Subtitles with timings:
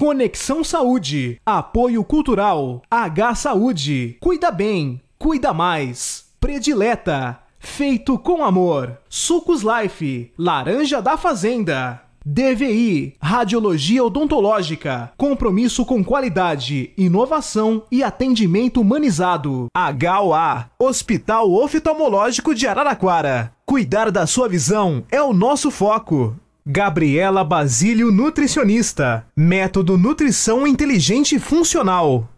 [0.00, 9.60] Conexão Saúde, Apoio Cultural, H Saúde, Cuida Bem, Cuida Mais, Predileta, Feito com Amor, Sucos
[9.62, 12.02] Life, Laranja da Fazenda.
[12.24, 19.66] DVI, Radiologia Odontológica, compromisso com qualidade, inovação e atendimento humanizado.
[19.76, 23.52] HOA, Hospital Oftalmológico de Araraquara.
[23.66, 26.36] Cuidar da sua visão é o nosso foco.
[26.72, 32.28] Gabriela Basílio Nutricionista, Método Nutrição Inteligente Funcional.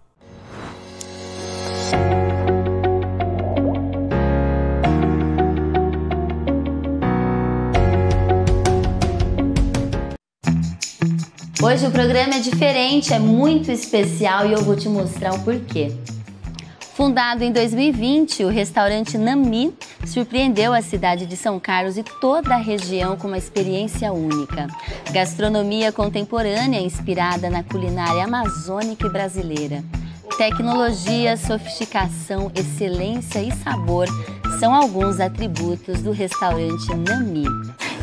[11.62, 15.92] Hoje o programa é diferente, é muito especial e eu vou te mostrar o porquê.
[16.94, 19.74] Fundado em 2020, o restaurante Nami
[20.06, 24.66] surpreendeu a cidade de São Carlos e toda a região com uma experiência única.
[25.12, 29.84] Gastronomia contemporânea inspirada na culinária amazônica e brasileira.
[30.36, 34.06] Tecnologia, sofisticação, excelência e sabor
[34.58, 37.44] são alguns atributos do restaurante Nami.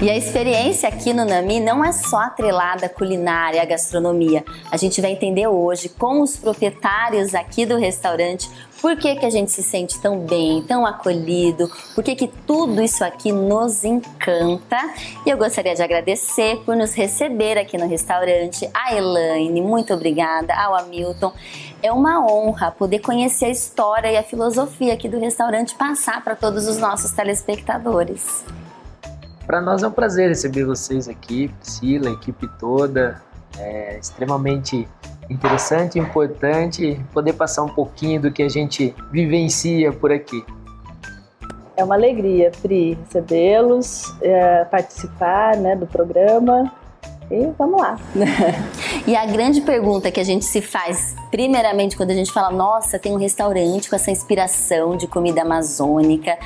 [0.01, 4.45] E a experiência aqui no Nami não é só atrelada à culinária, à gastronomia.
[4.71, 8.49] A gente vai entender hoje com os proprietários aqui do restaurante
[8.81, 12.81] por que, que a gente se sente tão bem, tão acolhido, por que, que tudo
[12.81, 14.77] isso aqui nos encanta.
[15.25, 18.69] E eu gostaria de agradecer por nos receber aqui no restaurante.
[18.73, 20.53] A Elaine, muito obrigada.
[20.53, 21.33] Ao Hamilton.
[21.81, 26.35] É uma honra poder conhecer a história e a filosofia aqui do restaurante passar para
[26.35, 28.43] todos os nossos telespectadores.
[29.47, 33.21] Para nós é um prazer receber vocês aqui, Priscila, a equipe toda.
[33.57, 34.87] É extremamente
[35.29, 40.43] interessante e importante poder passar um pouquinho do que a gente vivencia por aqui.
[41.77, 46.71] É uma alegria, Pri, recebê-los, é, participar né, do programa
[47.31, 47.97] e vamos lá.
[49.07, 52.97] e a grande pergunta que a gente se faz, primeiramente, quando a gente fala, nossa,
[52.97, 56.37] tem um restaurante com essa inspiração de comida amazônica,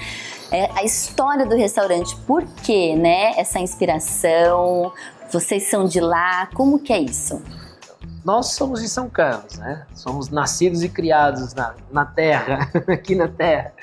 [0.51, 3.33] é, a história do restaurante, por que, né?
[3.37, 4.91] Essa inspiração,
[5.31, 7.41] vocês são de lá, como que é isso?
[8.23, 9.85] Nós somos de São Carlos, né?
[9.93, 13.73] Somos nascidos e criados na, na terra, aqui na terra.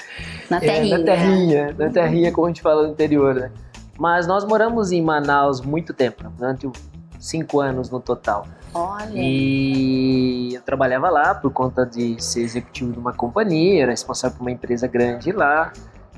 [0.49, 0.95] Na terrinha.
[0.95, 3.51] É, na terrinha, na terrinha, como a gente fala no interior, né?
[3.99, 6.71] Mas nós moramos em Manaus muito tempo, durante
[7.19, 8.47] cinco anos no total.
[8.73, 9.13] Olha.
[9.15, 14.45] E eu trabalhava lá por conta de ser executivo de uma companhia, era responsável por
[14.45, 15.73] uma empresa grande lá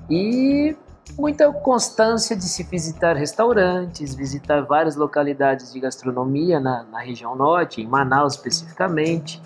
[0.09, 0.77] e
[1.19, 7.81] muita constância de se visitar restaurantes, visitar várias localidades de gastronomia na, na região norte,
[7.81, 9.41] em Manaus especificamente.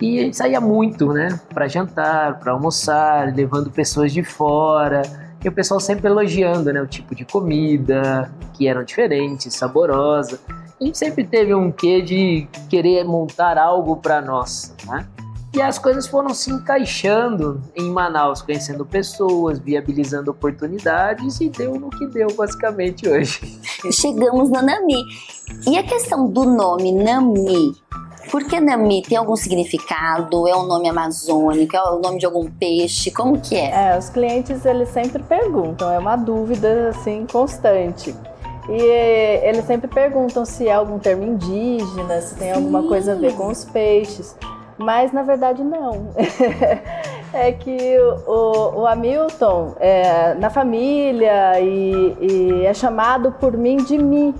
[0.00, 5.02] E saía muito, né, para jantar, para almoçar, levando pessoas de fora.
[5.44, 10.40] E o pessoal sempre elogiando, né, o tipo de comida, que eram diferentes, saborosa.
[10.80, 15.06] A gente sempre teve um quê de querer montar algo para nós, né?
[15.52, 21.90] E as coisas foram se encaixando em Manaus, conhecendo pessoas, viabilizando oportunidades e deu no
[21.90, 23.58] que deu basicamente hoje.
[23.90, 25.02] Chegamos no Nami.
[25.66, 27.74] E a questão do nome Nami?
[28.30, 29.02] Por que Nami?
[29.02, 30.46] Tem algum significado?
[30.46, 31.76] É um nome amazônico?
[31.76, 33.10] É o nome de algum peixe?
[33.10, 33.88] Como que é?
[33.88, 38.14] É, os clientes eles sempre perguntam, é uma dúvida assim constante.
[38.68, 38.82] E
[39.42, 42.54] eles sempre perguntam se é algum termo indígena, se tem Sim.
[42.54, 44.36] alguma coisa a ver com os peixes.
[44.80, 46.08] Mas na verdade não.
[47.34, 53.98] é que o, o Hamilton é, na família e, e, é chamado por mim de
[53.98, 54.34] Mi.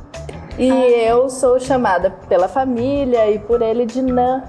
[0.59, 1.03] E ah.
[1.03, 4.43] eu sou chamada pela família e por ele de Nã.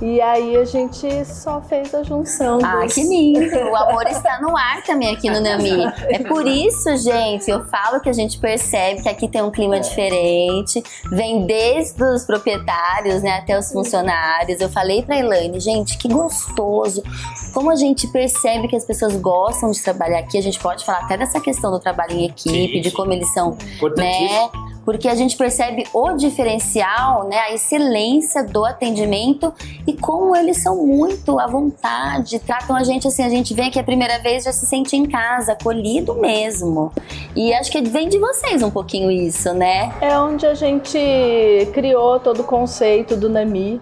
[0.00, 2.58] E aí a gente só fez a junção.
[2.62, 2.94] Ah, dos...
[2.94, 3.46] que lindo!
[3.66, 5.84] O amor está no ar também aqui no Nami.
[6.08, 9.80] É por isso, gente, eu falo que a gente percebe que aqui tem um clima
[9.80, 10.82] diferente.
[11.10, 14.60] Vem desde os proprietários, né, até os funcionários.
[14.60, 17.02] Eu falei pra Elaine, gente, que gostoso.
[17.52, 21.00] Como a gente percebe que as pessoas gostam de trabalhar aqui, a gente pode falar
[21.00, 23.56] até dessa questão do trabalho em equipe, de como eles são,
[23.96, 24.48] né?
[24.86, 29.52] Porque a gente percebe o diferencial, né, a excelência do atendimento
[29.84, 33.80] e como eles são muito à vontade, tratam a gente assim, a gente vem aqui
[33.80, 36.92] a primeira vez já se sente em casa, acolhido mesmo.
[37.34, 39.92] E acho que vem de vocês um pouquinho isso, né?
[40.00, 40.96] É onde a gente
[41.74, 43.80] criou todo o conceito do NAMI.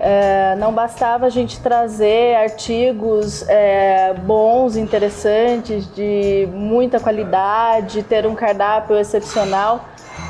[0.00, 8.34] É, não bastava a gente trazer artigos é, bons, interessantes, de muita qualidade, ter um
[8.34, 9.84] cardápio excepcional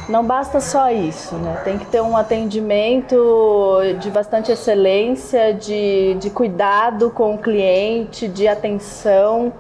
[0.08, 1.60] não basta só isso, né?
[1.64, 8.48] Tem que ter um atendimento de bastante excelência, de, de cuidado com o cliente, de
[8.48, 9.52] atenção,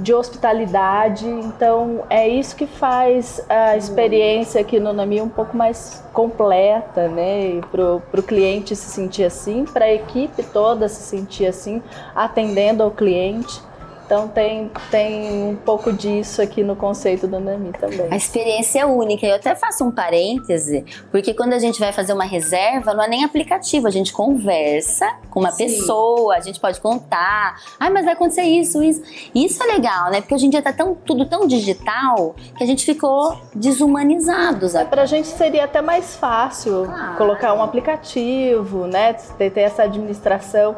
[0.00, 1.26] de hospitalidade.
[1.26, 7.60] Então é isso que faz a experiência aqui no Nami um pouco mais completa, né?
[7.70, 11.82] Pro, pro cliente se sentir assim, para a equipe toda se sentir assim,
[12.14, 13.60] atendendo ao cliente.
[14.10, 18.08] Então tem, tem um pouco disso aqui no conceito do Nami também.
[18.10, 19.24] A experiência é única.
[19.24, 23.08] Eu até faço um parêntese, porque quando a gente vai fazer uma reserva, não é
[23.08, 25.64] nem aplicativo, a gente conversa com uma Sim.
[25.64, 27.62] pessoa, a gente pode contar.
[27.78, 29.00] Ai, mas vai acontecer isso, isso.
[29.32, 30.20] Isso é legal, né?
[30.20, 34.68] Porque hoje em dia tá tão, tudo tão digital que a gente ficou desumanizado.
[34.70, 34.86] Sabe?
[34.86, 37.16] É, pra gente seria até mais fácil claro.
[37.16, 39.12] colocar um aplicativo, né?
[39.38, 40.74] Ter, ter essa administração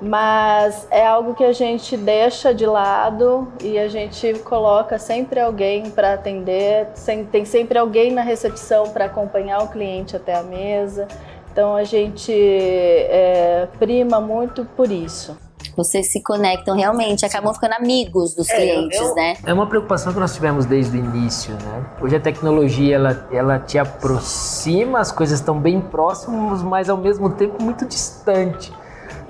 [0.00, 5.90] mas é algo que a gente deixa de lado e a gente coloca sempre alguém
[5.90, 6.88] para atender,
[7.32, 11.08] tem sempre alguém na recepção para acompanhar o cliente até a mesa.
[11.50, 15.36] Então a gente é, prima muito por isso.
[15.76, 19.36] Vocês se conectam realmente, acabam ficando amigos dos é, clientes, eu, né?
[19.44, 21.84] É uma preocupação que nós tivemos desde o início, né?
[22.00, 27.30] Hoje a tecnologia ela, ela te aproxima, as coisas estão bem próximas, mas ao mesmo
[27.30, 28.72] tempo muito distante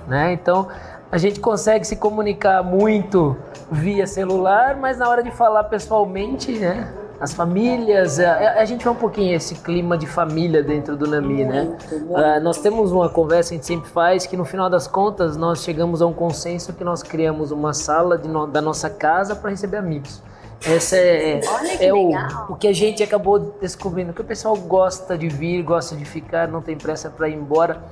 [0.08, 0.32] né?
[0.32, 0.68] Então
[1.10, 3.36] a gente consegue se comunicar muito
[3.70, 6.92] via celular, mas na hora de falar pessoalmente, né?
[7.20, 11.44] As famílias, a, a gente vê um pouquinho esse clima de família dentro do Nami,
[11.44, 11.76] né?
[11.90, 15.36] Uh, nós temos uma conversa que a gente sempre faz que no final das contas
[15.36, 19.50] nós chegamos a um consenso que nós criamos uma sala no, da nossa casa para
[19.50, 20.22] receber amigos.
[20.64, 21.40] Essa é,
[21.80, 22.10] é o,
[22.50, 26.48] o que a gente acabou descobrindo, que o pessoal gosta de vir, gosta de ficar,
[26.48, 27.82] não tem pressa para ir embora.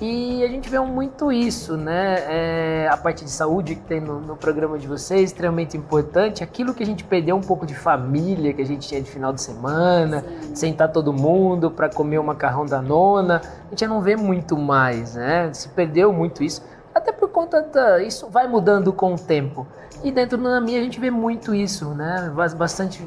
[0.00, 2.24] E a gente vê muito isso, né?
[2.26, 6.42] É, a parte de saúde que tem no, no, programa de vocês, extremamente importante.
[6.42, 9.30] Aquilo que a gente perdeu um pouco de família, que a gente tinha de final
[9.30, 10.54] de semana, Sim.
[10.54, 14.56] sentar todo mundo para comer o macarrão da nona, a gente já não vê muito
[14.56, 15.52] mais, né?
[15.52, 16.62] Se perdeu muito isso.
[16.94, 18.02] Até por conta da.
[18.02, 19.66] Isso vai mudando com o tempo.
[20.02, 22.32] E dentro do Nami a gente vê muito isso, né?
[22.56, 23.06] Bastante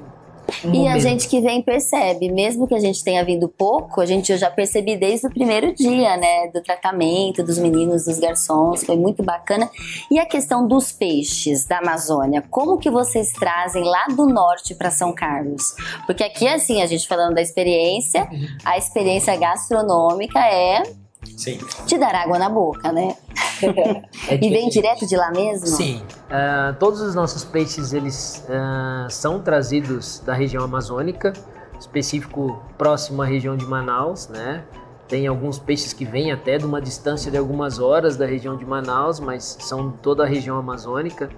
[0.63, 4.05] um e a gente que vem percebe, mesmo que a gente tenha vindo pouco, a
[4.05, 8.83] gente eu já percebi desde o primeiro dia, né, do tratamento dos meninos, dos garçons,
[8.83, 9.69] foi muito bacana.
[10.09, 14.89] E a questão dos peixes da Amazônia, como que vocês trazem lá do norte para
[14.89, 15.75] São Carlos?
[16.05, 18.27] Porque aqui assim, a gente falando da experiência,
[18.63, 20.83] a experiência gastronômica é
[21.37, 21.59] Sim.
[21.85, 23.15] te dar água na boca, né?
[24.27, 25.67] é e vem direto de lá mesmo?
[25.67, 26.01] Sim.
[26.29, 31.33] Uh, todos os nossos peixes eles uh, são trazidos da região amazônica,
[31.79, 34.63] específico próximo à região de Manaus, né?
[35.07, 38.65] Tem alguns peixes que vêm até de uma distância de algumas horas da região de
[38.65, 41.29] Manaus, mas são toda a região amazônica.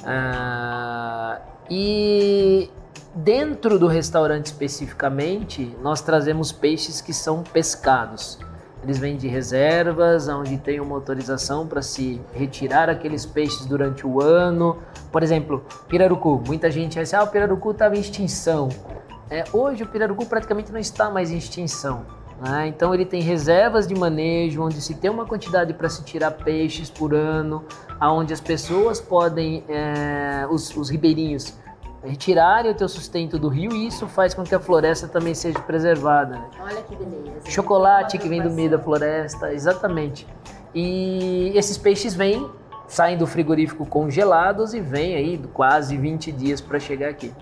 [0.00, 1.40] Uh,
[1.70, 2.70] e
[3.14, 8.38] dentro do restaurante especificamente, nós trazemos peixes que são pescados.
[8.84, 14.20] Eles vêm de reservas, onde tem uma autorização para se retirar aqueles peixes durante o
[14.20, 14.76] ano.
[15.10, 16.42] Por exemplo, pirarucu.
[16.46, 18.68] Muita gente diz, ah, o pirarucu estava em extinção.
[19.30, 22.04] É, hoje o pirarucu praticamente não está mais em extinção.
[22.38, 22.66] Né?
[22.68, 26.90] Então ele tem reservas de manejo, onde se tem uma quantidade para se tirar peixes
[26.90, 27.64] por ano,
[27.98, 31.54] aonde as pessoas podem, é, os, os ribeirinhos,
[32.04, 35.58] retirarem o teu sustento do rio e isso faz com que a floresta também seja
[35.60, 36.36] preservada.
[36.36, 36.50] Né?
[36.60, 37.50] Olha que beleza.
[37.50, 40.26] Chocolate que vem do meio da floresta, exatamente.
[40.74, 42.48] E esses peixes vêm,
[42.86, 47.32] saem do frigorífico congelados e vêm aí quase 20 dias para chegar aqui.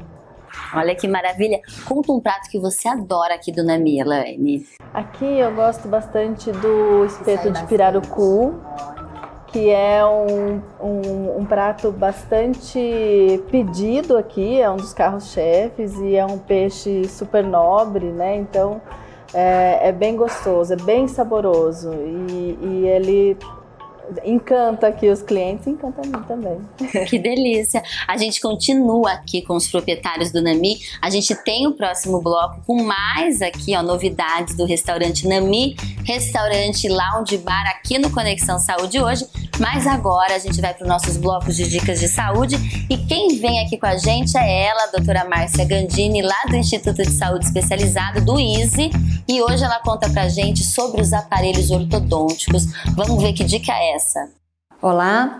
[0.75, 1.61] Olha que maravilha.
[1.85, 4.67] Conta um prato que você adora aqui do Nami, Elaine.
[4.93, 8.61] Aqui eu gosto bastante do espeto de pirarucu
[9.53, 16.25] que é um, um, um, prato bastante pedido aqui, é um dos carros-chefes e é
[16.25, 18.35] um peixe super nobre, né?
[18.37, 18.81] Então
[19.35, 23.37] é, é bem gostoso, é bem saboroso e, e ele
[24.25, 26.59] encanta aqui os clientes, encanta a mim também.
[27.09, 27.83] Que delícia!
[28.07, 30.79] A gente continua aqui com os proprietários do Nami.
[31.01, 36.89] A gente tem o próximo bloco com mais aqui, ó, novidades do restaurante Nami, restaurante
[36.89, 39.27] Lounge Bar aqui no Conexão Saúde hoje.
[39.59, 42.57] Mas agora a gente vai para os nossos blocos de dicas de saúde
[42.89, 46.57] e quem vem aqui com a gente é ela, a doutora Márcia Gandini, lá do
[46.57, 48.91] Instituto de Saúde Especializado do ISE.
[49.29, 52.67] E hoje ela conta pra gente sobre os aparelhos ortodônticos.
[52.97, 54.29] Vamos ver que dica é essa.
[54.81, 55.39] Olá,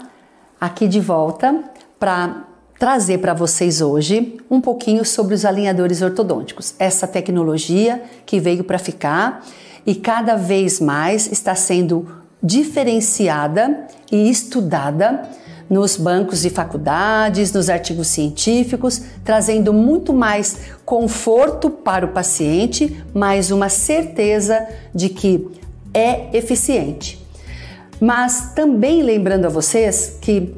[0.61, 1.65] aqui de volta
[1.99, 2.45] para
[2.79, 6.75] trazer para vocês hoje um pouquinho sobre os alinhadores ortodônticos.
[6.79, 9.45] Essa tecnologia que veio para ficar
[9.85, 15.23] e cada vez mais está sendo diferenciada e estudada
[15.69, 23.51] nos bancos de faculdades, nos artigos científicos, trazendo muito mais conforto para o paciente, mais
[23.51, 25.49] uma certeza de que
[25.95, 27.22] é eficiente.
[28.03, 30.53] Mas também lembrando a vocês que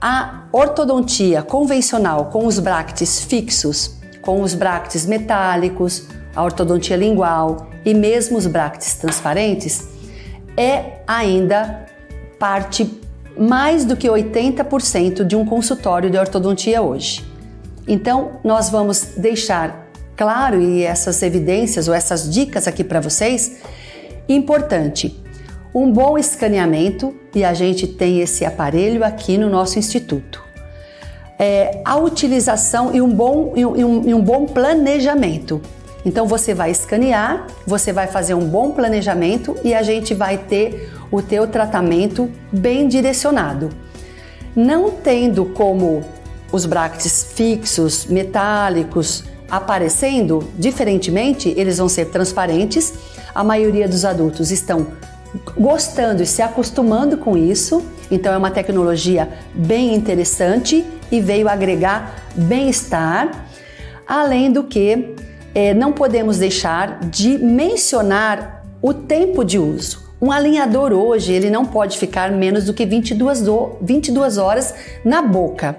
[0.00, 7.92] A ortodontia convencional com os bractes fixos, com os bractes metálicos, a ortodontia lingual e
[7.94, 9.88] mesmo os bractes transparentes
[10.56, 11.86] é ainda
[12.38, 13.00] parte
[13.38, 17.24] mais do que 80% de um consultório de ortodontia hoje.
[17.88, 23.56] Então, nós vamos deixar claro e essas evidências ou essas dicas aqui para vocês.
[24.28, 25.25] Importante,
[25.76, 30.42] um bom escaneamento e a gente tem esse aparelho aqui no nosso instituto.
[31.38, 35.60] É, a utilização e um, bom, e um, e um bom planejamento.
[36.02, 40.90] Então você vai escanear, você vai fazer um bom planejamento e a gente vai ter
[41.12, 43.68] o teu tratamento bem direcionado.
[44.56, 46.02] Não tendo como
[46.50, 52.94] os bractes fixos, metálicos, aparecendo, diferentemente, eles vão ser transparentes.
[53.34, 54.86] A maioria dos adultos estão
[55.56, 57.84] gostando e se acostumando com isso.
[58.10, 63.46] Então é uma tecnologia bem interessante e veio agregar bem-estar.
[64.06, 65.14] Além do que,
[65.54, 70.06] é, não podemos deixar de mencionar o tempo de uso.
[70.20, 74.74] Um alinhador hoje ele não pode ficar menos do que 22, do, 22 horas
[75.04, 75.76] na boca.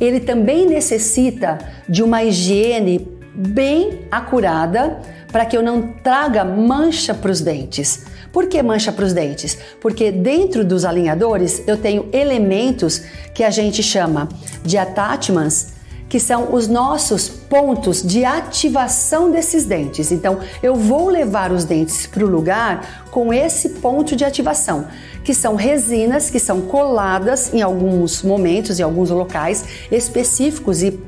[0.00, 5.00] Ele também necessita de uma higiene bem acurada
[5.32, 8.04] para que eu não traga mancha para os dentes.
[8.36, 9.56] Por que mancha para os dentes?
[9.80, 13.00] Porque dentro dos alinhadores eu tenho elementos
[13.32, 14.28] que a gente chama
[14.62, 15.68] de attachments
[16.06, 20.12] que são os nossos pontos de ativação desses dentes.
[20.12, 24.86] Então, eu vou levar os dentes para o lugar com esse ponto de ativação,
[25.24, 31.00] que são resinas que são coladas em alguns momentos, em alguns locais específicos e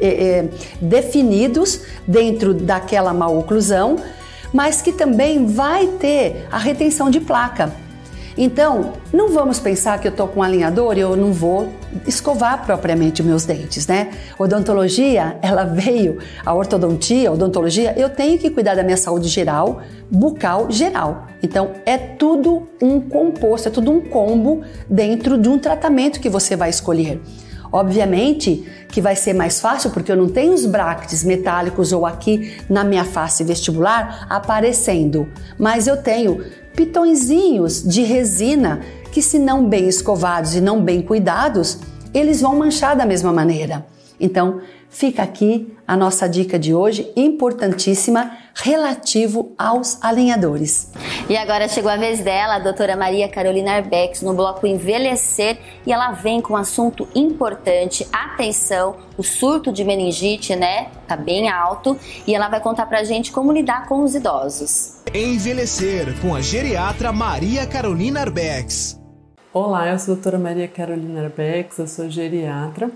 [0.00, 0.48] é,
[0.80, 3.96] definidos dentro daquela maloclusão,
[4.52, 7.72] mas que também vai ter a retenção de placa.
[8.40, 11.70] Então, não vamos pensar que eu estou com um alinhador e eu não vou
[12.06, 14.10] escovar propriamente meus dentes, né?
[14.38, 19.82] Odontologia, ela veio, a ortodontia, a odontologia, eu tenho que cuidar da minha saúde geral,
[20.08, 21.26] bucal geral.
[21.42, 26.54] Então, é tudo um composto, é tudo um combo dentro de um tratamento que você
[26.54, 27.20] vai escolher.
[27.70, 32.56] Obviamente que vai ser mais fácil porque eu não tenho os bractes metálicos ou aqui
[32.68, 36.44] na minha face vestibular aparecendo, mas eu tenho
[36.74, 41.78] pitõezinhos de resina que, se não bem escovados e não bem cuidados,
[42.14, 43.84] eles vão manchar da mesma maneira.
[44.20, 50.90] Então, fica aqui a nossa dica de hoje, importantíssima, relativo aos alinhadores.
[51.28, 55.92] E agora chegou a vez dela, a doutora Maria Carolina Arbex, no bloco Envelhecer, e
[55.92, 58.06] ela vem com um assunto importante.
[58.12, 60.88] Atenção, o surto de meningite, né?
[61.06, 65.02] Tá bem alto, e ela vai contar pra gente como lidar com os idosos.
[65.14, 68.98] Envelhecer com a geriatra Maria Carolina Arbex.
[69.52, 72.90] Olá, eu sou a doutora Maria Carolina Arbex, eu sou geriatra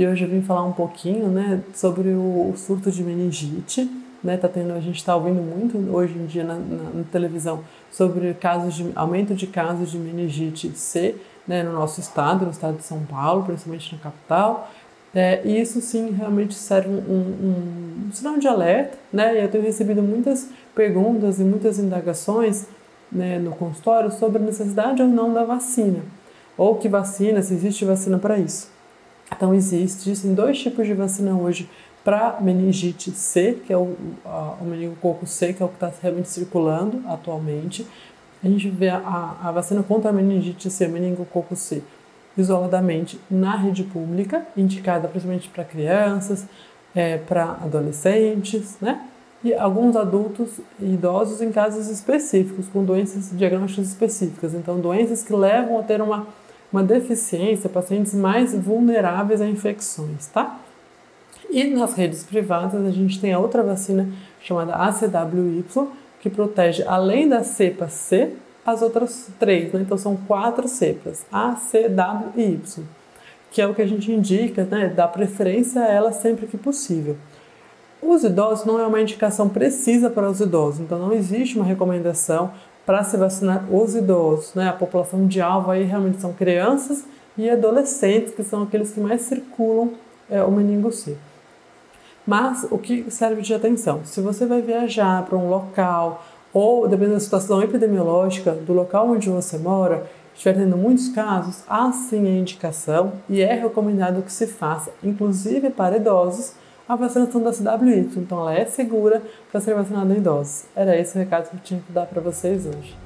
[0.00, 3.86] e hoje eu vim falar um pouquinho né, sobre o surto de meningite
[4.24, 7.62] né, tá tendo, a gente está ouvindo muito hoje em dia na, na, na, televisão
[7.90, 11.16] sobre casos de aumento de casos de meningite C
[11.46, 14.70] né, no nosso estado, no estado de São Paulo, principalmente na capital.
[15.14, 19.36] É, e isso sim realmente serve um, um, um sinal de alerta, né?
[19.36, 22.66] E eu tenho recebido muitas perguntas e muitas indagações
[23.10, 26.00] né, no consultório sobre a necessidade ou não da vacina,
[26.56, 28.79] ou que vacina, se existe vacina para isso.
[29.32, 31.68] Então existe, existem dois tipos de vacina hoje
[32.04, 33.96] para meningite C, que é o,
[34.60, 37.86] o meningococo C, que é o que está realmente circulando atualmente.
[38.42, 41.82] A gente vê a, a vacina contra a meningite C, meningococo C,
[42.36, 46.46] isoladamente na rede pública, indicada principalmente para crianças,
[46.94, 49.06] é, para adolescentes, né?
[49.42, 54.52] E alguns adultos e idosos em casos específicos, com doenças diagnósticas específicas.
[54.52, 56.26] Então, doenças que levam a ter uma,
[56.72, 60.60] uma deficiência, pacientes mais vulneráveis a infecções, tá?
[61.50, 64.08] E nas redes privadas a gente tem a outra vacina
[64.40, 65.64] chamada ACWY,
[66.20, 68.32] que protege além da cepa C,
[68.64, 69.80] as outras três, né?
[69.80, 72.84] Então são quatro cepas, A, C, W e Y,
[73.50, 74.92] que é o que a gente indica, né?
[74.94, 77.16] Dá preferência a ela sempre que possível.
[78.00, 82.52] Os idosos não é uma indicação precisa para os idosos, então não existe uma recomendação
[82.90, 84.68] para se vacinar os idosos, né?
[84.68, 87.04] A população de alvo aí realmente são crianças
[87.38, 89.92] e adolescentes, que são aqueles que mais circulam
[90.28, 91.16] é, o meningo C.
[92.26, 94.00] Mas o que serve de atenção?
[94.02, 99.30] Se você vai viajar para um local ou dependendo da situação epidemiológica do local onde
[99.30, 104.48] você mora, estiver tendo muitos casos, há sim a indicação e é recomendado que se
[104.48, 106.54] faça, inclusive para idosos,
[106.90, 108.10] a vacinação da CWY.
[108.16, 110.64] Então ela é segura para ser vacinada em idosos.
[110.74, 112.96] Era esse o recado que eu tinha que dar para vocês hoje.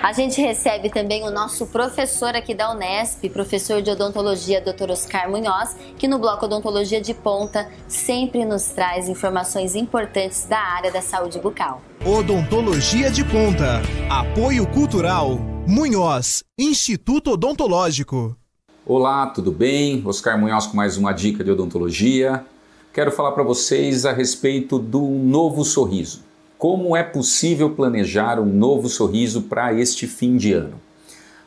[0.00, 4.90] A gente recebe também o nosso professor aqui da Unesp, professor de odontologia, Dr.
[4.90, 10.92] Oscar Munhoz, que no bloco Odontologia de Ponta sempre nos traz informações importantes da área
[10.92, 11.82] da saúde bucal.
[12.06, 13.82] Odontologia de Ponta.
[14.08, 15.36] Apoio Cultural.
[15.66, 18.36] Munhoz, Instituto Odontológico.
[18.86, 20.02] Olá, tudo bem?
[20.06, 22.44] Oscar Munhoz com mais uma dica de odontologia.
[22.92, 26.20] Quero falar para vocês a respeito do novo sorriso.
[26.58, 30.74] Como é possível planejar um novo sorriso para este fim de ano?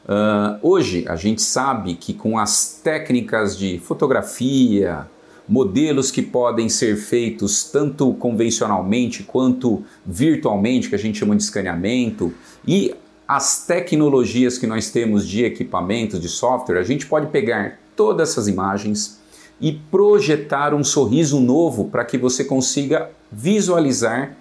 [0.06, 5.06] Uh, hoje a gente sabe que com as técnicas de fotografia,
[5.48, 12.34] modelos que podem ser feitos tanto convencionalmente quanto virtualmente, que a gente chama de escaneamento,
[12.68, 12.96] e
[13.28, 18.48] as tecnologias que nós temos de equipamentos, de software, a gente pode pegar todas essas
[18.48, 19.24] imagens
[19.60, 24.36] e projetar um sorriso novo para que você consiga visualizar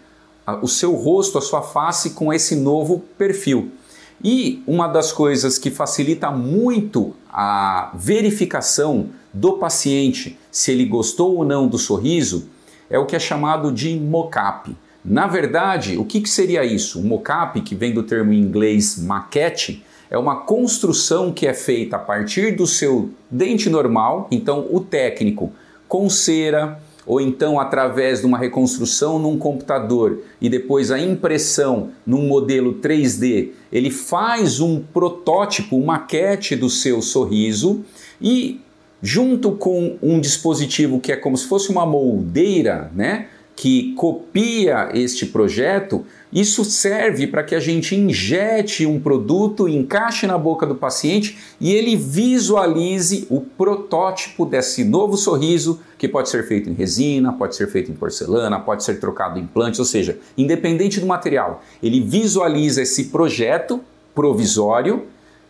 [0.62, 3.70] o seu rosto, a sua face com esse novo perfil.
[4.22, 11.44] E uma das coisas que facilita muito a verificação do paciente se ele gostou ou
[11.44, 12.48] não do sorriso
[12.88, 14.74] é o que é chamado de mock-up.
[15.04, 17.00] Na verdade, o que, que seria isso?
[17.00, 21.96] O mocap, que vem do termo em inglês maquete, é uma construção que é feita
[21.96, 25.52] a partir do seu dente normal, então o técnico
[25.88, 32.28] com cera ou então através de uma reconstrução num computador e depois a impressão num
[32.28, 37.84] modelo 3D, ele faz um protótipo, uma maquete do seu sorriso
[38.22, 38.60] e
[39.02, 43.26] junto com um dispositivo que é como se fosse uma moldeira, né?
[43.56, 50.36] Que copia este projeto, isso serve para que a gente injete um produto, encaixe na
[50.36, 56.68] boca do paciente e ele visualize o protótipo desse novo sorriso, que pode ser feito
[56.68, 60.98] em resina, pode ser feito em porcelana, pode ser trocado em implantes, ou seja, independente
[60.98, 63.80] do material, ele visualiza esse projeto
[64.12, 65.04] provisório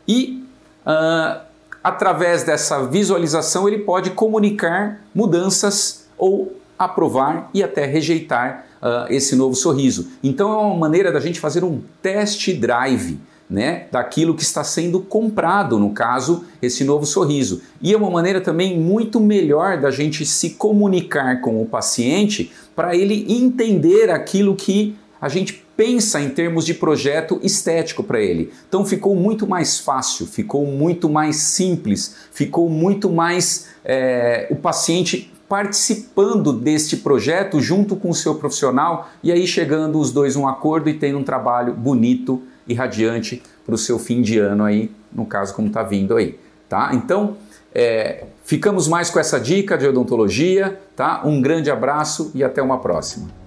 [0.07, 0.45] e
[0.87, 1.41] uh,
[1.83, 9.55] através dessa visualização ele pode comunicar mudanças ou aprovar e até rejeitar uh, esse novo
[9.55, 10.09] sorriso.
[10.23, 13.19] Então é uma maneira da gente fazer um test drive.
[13.49, 17.61] Né, daquilo que está sendo comprado, no caso, esse novo sorriso.
[17.81, 22.97] E é uma maneira também muito melhor da gente se comunicar com o paciente para
[22.97, 28.53] ele entender aquilo que a gente pensa em termos de projeto estético para ele.
[28.69, 33.69] Então ficou muito mais fácil, ficou muito mais simples, ficou muito mais.
[33.85, 40.11] É, o paciente participando deste projeto junto com o seu profissional e aí chegando os
[40.11, 44.23] dois a um acordo e tendo um trabalho bonito e radiante para o seu fim
[44.23, 46.91] de ano aí, no caso como está vindo aí, tá?
[46.93, 47.37] Então,
[47.75, 51.23] é, ficamos mais com essa dica de odontologia, tá?
[51.25, 53.44] Um grande abraço e até uma próxima.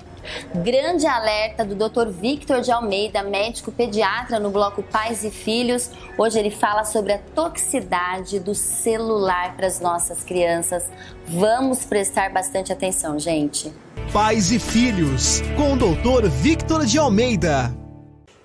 [0.56, 2.10] Grande alerta do Dr.
[2.10, 5.92] Victor de Almeida, médico pediatra no bloco Pais e Filhos.
[6.18, 10.86] Hoje ele fala sobre a toxicidade do celular para as nossas crianças.
[11.26, 13.72] Vamos prestar bastante atenção, gente.
[14.14, 16.28] Pais e Filhos, com o Dr.
[16.28, 17.76] Victor de Almeida.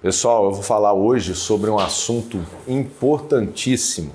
[0.01, 4.13] Pessoal, eu vou falar hoje sobre um assunto importantíssimo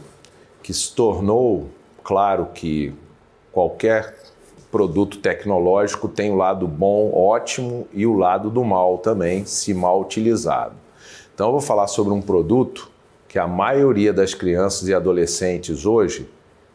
[0.61, 1.69] que se tornou
[2.03, 2.93] claro que
[3.53, 4.15] qualquer
[4.71, 10.01] produto tecnológico tem o lado bom, ótimo, e o lado do mal também, se mal
[10.01, 10.75] utilizado.
[11.33, 12.89] Então, eu vou falar sobre um produto
[13.27, 16.29] que a maioria das crianças e adolescentes hoje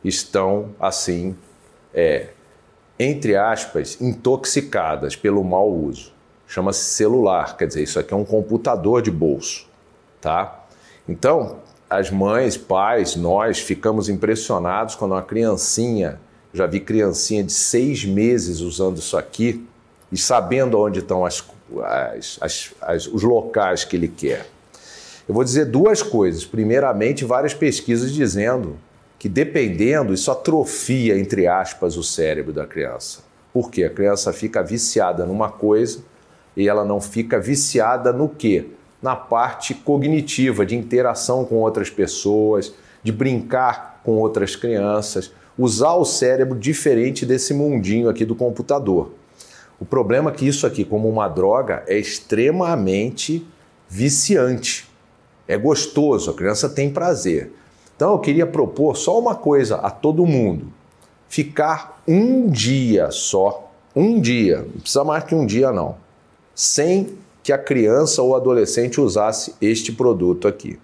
[0.05, 1.37] estão, assim,
[1.94, 2.28] é,
[2.98, 6.12] entre aspas, intoxicadas pelo mau uso.
[6.46, 9.66] Chama-se celular, quer dizer, isso aqui é um computador de bolso,
[10.20, 10.66] tá?
[11.09, 11.57] Então,
[11.88, 16.20] as mães, pais, nós ficamos impressionados quando uma criancinha
[16.52, 19.66] já vi criancinha de seis meses usando isso aqui
[20.10, 21.42] e sabendo onde estão as,
[22.40, 24.46] as, as, os locais que ele quer.
[25.26, 26.44] Eu vou dizer duas coisas.
[26.44, 28.76] Primeiramente, várias pesquisas dizendo
[29.18, 33.20] que dependendo, isso atrofia, entre aspas, o cérebro da criança.
[33.52, 33.84] Por quê?
[33.84, 36.00] A criança fica viciada numa coisa
[36.56, 38.66] e ela não fica viciada no quê?
[39.00, 46.04] Na parte cognitiva, de interação com outras pessoas, de brincar com outras crianças usar o
[46.04, 49.10] cérebro diferente desse mundinho aqui do computador.
[49.78, 53.46] O problema é que isso aqui, como uma droga, é extremamente
[53.88, 54.88] viciante.
[55.46, 57.52] É gostoso, a criança tem prazer.
[57.96, 60.72] Então eu queria propor só uma coisa a todo mundo:
[61.28, 65.96] ficar um dia só, um dia, não precisa mais que um dia não,
[66.54, 70.78] sem que a criança ou adolescente usasse este produto aqui.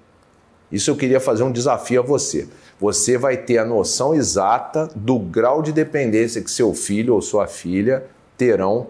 [0.70, 2.48] Isso eu queria fazer um desafio a você
[2.80, 7.46] você vai ter a noção exata do grau de dependência que seu filho ou sua
[7.46, 8.04] filha
[8.36, 8.88] terão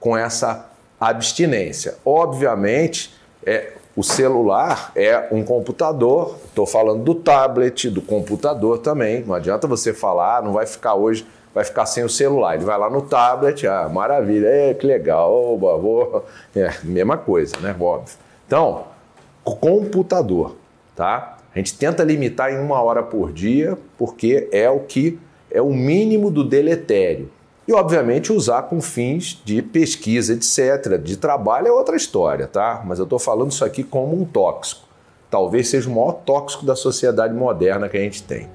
[0.00, 0.68] com essa
[1.00, 1.96] abstinência.
[2.04, 3.14] Obviamente,
[3.46, 9.24] é, o celular é um computador, estou falando do tablet, do computador também.
[9.24, 12.56] Não adianta você falar, não vai ficar hoje, vai ficar sem o celular.
[12.56, 16.26] Ele vai lá no tablet, ah, maravilha, é, que legal, oba, vou.
[16.56, 17.76] É, mesma coisa, né?
[17.78, 18.16] Óbvio.
[18.44, 18.86] Então,
[19.44, 20.56] computador,
[21.00, 21.38] tá?
[21.54, 25.18] A gente tenta limitar em uma hora por dia, porque é o que
[25.50, 27.30] é o mínimo do deletério.
[27.66, 30.98] E, obviamente, usar com fins de pesquisa, etc.
[31.02, 32.82] De trabalho é outra história, tá?
[32.84, 34.86] Mas eu estou falando isso aqui como um tóxico.
[35.30, 38.50] Talvez seja o maior tóxico da sociedade moderna que a gente tem.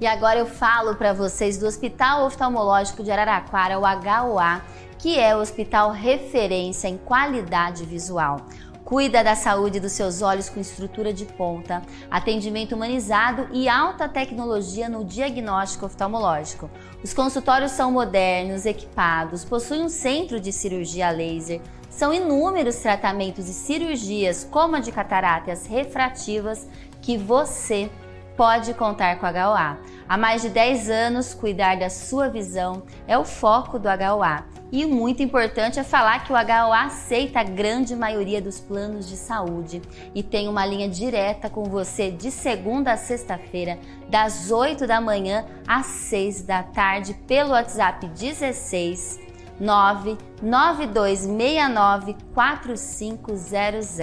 [0.00, 4.60] E agora eu falo para vocês do Hospital Oftalmológico de Araraquara, o HOA,
[4.98, 8.40] que é o hospital referência em qualidade visual.
[8.86, 14.88] Cuida da saúde dos seus olhos com estrutura de ponta, atendimento humanizado e alta tecnologia
[14.88, 16.70] no diagnóstico oftalmológico.
[17.02, 21.60] Os consultórios são modernos, equipados, possuem um centro de cirurgia laser.
[21.90, 26.68] São inúmeros tratamentos e cirurgias, como a de cataratas refrativas,
[27.02, 27.90] que você
[28.36, 29.78] pode contar com a HOA.
[30.08, 34.44] Há mais de 10 anos, cuidar da sua visão é o foco do HOA.
[34.70, 39.16] E muito importante é falar que o HOA aceita a grande maioria dos planos de
[39.16, 39.80] saúde
[40.14, 45.46] e tem uma linha direta com você de segunda a sexta-feira, das 8 da manhã
[45.66, 49.26] às 6 da tarde, pelo WhatsApp 16
[49.58, 53.96] 99269 4500.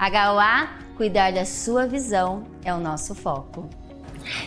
[0.00, 0.68] HOA,
[1.00, 3.70] cuidar da sua visão é o nosso foco.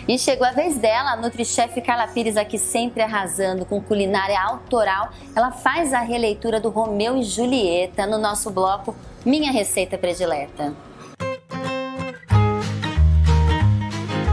[0.07, 5.09] E chegou a vez dela, a NutriChef Carla Pires aqui sempre arrasando com culinária autoral.
[5.35, 10.75] Ela faz a releitura do Romeu e Julieta no nosso bloco Minha Receita Predileta.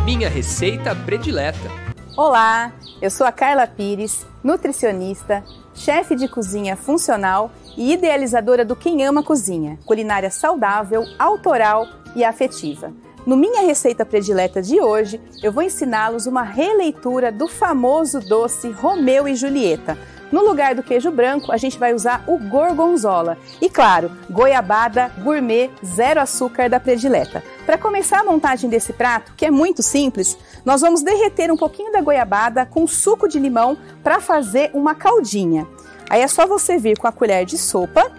[0.05, 1.71] Minha Receita Predileta.
[2.19, 5.43] Olá, eu sou a Carla Pires, nutricionista,
[5.75, 12.93] chefe de cozinha funcional e idealizadora do Quem Ama Cozinha, culinária saudável, autoral e afetiva.
[13.27, 19.29] No Minha Receita Predileta de hoje, eu vou ensiná-los uma releitura do famoso doce Romeu
[19.29, 19.99] e Julieta.
[20.33, 23.37] No lugar do queijo branco, a gente vai usar o gorgonzola.
[23.61, 27.43] E claro, goiabada gourmet zero açúcar da predileta.
[27.67, 31.93] Para começar a montagem desse prato, que é muito simples, nós vamos derreter um pouquinho
[31.93, 35.67] da goiabada com suco de limão para fazer uma caldinha.
[36.11, 38.11] Aí é só você vir com a colher de sopa,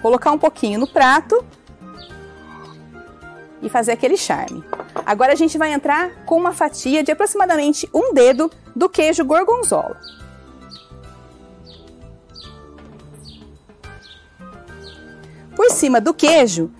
[0.00, 1.44] colocar um pouquinho no prato
[3.60, 4.64] e fazer aquele charme.
[5.04, 10.00] Agora a gente vai entrar com uma fatia de aproximadamente um dedo do queijo gorgonzola.
[15.56, 16.70] Por cima do queijo,